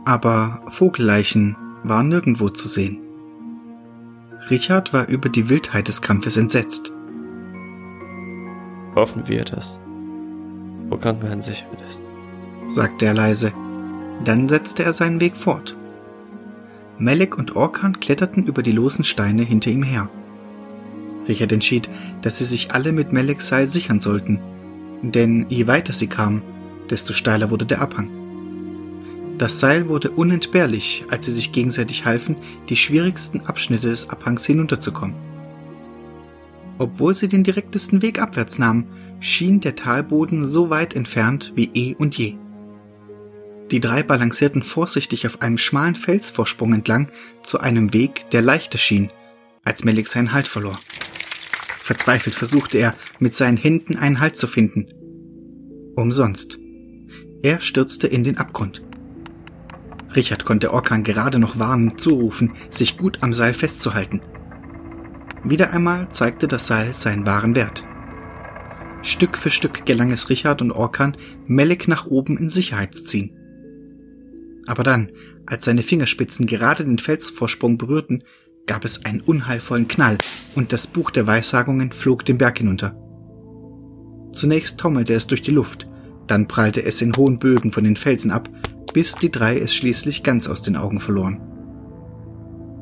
Aber 0.05 0.63
Vogelleichen 0.69 1.55
waren 1.83 2.09
nirgendwo 2.09 2.49
zu 2.49 2.67
sehen. 2.67 2.99
Richard 4.49 4.93
war 4.93 5.07
über 5.07 5.29
die 5.29 5.49
Wildheit 5.49 5.87
des 5.87 6.01
Kampfes 6.01 6.37
entsetzt. 6.37 6.91
Hoffen 8.95 9.27
wir, 9.27 9.45
dass 9.45 9.79
Oganga 10.89 11.27
in 11.27 11.41
Sicherheit 11.41 11.81
ist, 11.87 12.05
sagte 12.67 13.05
er 13.05 13.13
leise. 13.13 13.53
Dann 14.23 14.49
setzte 14.49 14.83
er 14.83 14.93
seinen 14.93 15.21
Weg 15.21 15.37
fort. 15.37 15.77
Melek 16.97 17.37
und 17.37 17.55
Orkan 17.55 17.99
kletterten 17.99 18.45
über 18.45 18.63
die 18.63 18.73
losen 18.73 19.05
Steine 19.05 19.43
hinter 19.43 19.71
ihm 19.71 19.83
her. 19.83 20.09
Richard 21.27 21.51
entschied, 21.51 21.89
dass 22.21 22.39
sie 22.39 22.45
sich 22.45 22.73
alle 22.73 22.91
mit 22.91 23.13
Meleks 23.13 23.47
Seil 23.47 23.67
sichern 23.67 23.99
sollten, 23.99 24.41
denn 25.01 25.45
je 25.47 25.67
weiter 25.67 25.93
sie 25.93 26.07
kamen, 26.07 26.41
desto 26.89 27.13
steiler 27.13 27.51
wurde 27.51 27.65
der 27.65 27.81
Abhang. 27.81 28.18
Das 29.39 29.61
Seil 29.61 29.87
wurde 29.87 30.11
unentbehrlich, 30.11 31.05
als 31.09 31.25
sie 31.25 31.31
sich 31.31 31.53
gegenseitig 31.53 32.03
halfen, 32.03 32.35
die 32.67 32.75
schwierigsten 32.75 33.39
Abschnitte 33.45 33.87
des 33.87 34.09
Abhangs 34.09 34.45
hinunterzukommen. 34.45 35.15
Obwohl 36.77 37.15
sie 37.15 37.29
den 37.29 37.45
direktesten 37.45 38.01
Weg 38.01 38.21
abwärts 38.21 38.59
nahmen, 38.59 38.87
schien 39.21 39.61
der 39.61 39.77
Talboden 39.77 40.45
so 40.45 40.69
weit 40.69 40.93
entfernt 40.93 41.53
wie 41.55 41.71
eh 41.73 41.95
und 41.95 42.17
je. 42.17 42.35
Die 43.71 43.79
drei 43.79 44.03
balancierten 44.03 44.61
vorsichtig 44.61 45.25
auf 45.25 45.41
einem 45.41 45.57
schmalen 45.57 45.95
Felsvorsprung 45.95 46.73
entlang 46.73 47.09
zu 47.41 47.61
einem 47.61 47.93
Weg, 47.93 48.29
der 48.31 48.41
leichter 48.41 48.77
schien, 48.77 49.07
als 49.63 49.85
Melik 49.85 50.09
seinen 50.09 50.33
Halt 50.33 50.49
verlor. 50.49 50.77
Verzweifelt 51.81 52.35
versuchte 52.35 52.77
er, 52.77 52.93
mit 53.19 53.35
seinen 53.35 53.57
Händen 53.57 53.95
einen 53.95 54.19
Halt 54.19 54.37
zu 54.37 54.47
finden. 54.47 54.87
Umsonst. 55.95 56.57
Er 57.41 57.61
stürzte 57.61 58.07
in 58.07 58.25
den 58.25 58.37
Abgrund. 58.37 58.81
Richard 60.15 60.45
konnte 60.45 60.73
Orkan 60.73 61.03
gerade 61.03 61.39
noch 61.39 61.59
warnend 61.59 62.01
zurufen, 62.01 62.53
sich 62.69 62.97
gut 62.97 63.19
am 63.21 63.33
Seil 63.33 63.53
festzuhalten. 63.53 64.21
Wieder 65.43 65.71
einmal 65.71 66.09
zeigte 66.09 66.47
das 66.47 66.67
Seil 66.67 66.93
seinen 66.93 67.25
wahren 67.25 67.55
Wert. 67.55 67.83
Stück 69.01 69.37
für 69.37 69.51
Stück 69.51 69.85
gelang 69.85 70.11
es 70.11 70.29
Richard 70.29 70.61
und 70.61 70.71
Orkan, 70.71 71.15
Melek 71.45 71.87
nach 71.87 72.05
oben 72.05 72.37
in 72.37 72.49
Sicherheit 72.49 72.93
zu 72.93 73.05
ziehen. 73.05 73.35
Aber 74.67 74.83
dann, 74.83 75.11
als 75.45 75.65
seine 75.65 75.83
Fingerspitzen 75.83 76.45
gerade 76.45 76.83
den 76.83 76.99
Felsvorsprung 76.99 77.77
berührten, 77.77 78.23
gab 78.67 78.85
es 78.85 79.05
einen 79.05 79.21
unheilvollen 79.21 79.87
Knall 79.87 80.17
und 80.55 80.73
das 80.73 80.85
Buch 80.87 81.11
der 81.11 81.25
Weissagungen 81.25 81.91
flog 81.91 82.25
den 82.25 82.37
Berg 82.37 82.59
hinunter. 82.59 82.95
Zunächst 84.31 84.79
taumelte 84.79 85.13
es 85.13 85.25
durch 85.25 85.41
die 85.41 85.51
Luft, 85.51 85.87
dann 86.27 86.47
prallte 86.47 86.83
es 86.83 87.01
in 87.01 87.15
hohen 87.15 87.39
Bögen 87.39 87.71
von 87.71 87.83
den 87.83 87.95
Felsen 87.95 88.29
ab, 88.29 88.47
bis 88.93 89.15
die 89.15 89.31
drei 89.31 89.59
es 89.59 89.73
schließlich 89.73 90.23
ganz 90.23 90.47
aus 90.47 90.61
den 90.61 90.75
Augen 90.75 90.99
verloren. 90.99 91.41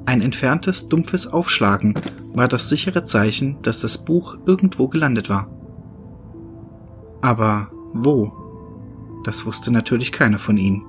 Ein 0.06 0.22
entferntes, 0.22 0.88
dumpfes 0.88 1.28
Aufschlagen 1.28 1.94
war 2.34 2.48
das 2.48 2.70
sichere 2.70 3.04
Zeichen, 3.04 3.62
dass 3.62 3.82
das 3.82 4.06
Buch 4.06 4.38
irgendwo 4.46 4.88
gelandet 4.88 5.30
war. 5.30 5.50
Aber 7.22 7.70
wo? 7.92 8.32
Das 9.26 9.46
wusste 9.46 9.70
natürlich 9.72 10.14
keiner 10.14 10.40
von 10.40 10.58
ihnen. 10.58 10.87